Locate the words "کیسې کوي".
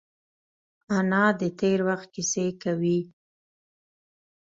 2.15-2.99